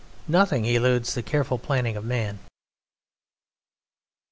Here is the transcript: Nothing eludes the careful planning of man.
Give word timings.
Nothing 0.27 0.65
eludes 0.65 1.13
the 1.13 1.21
careful 1.21 1.59
planning 1.59 1.95
of 1.95 2.03
man. 2.03 2.39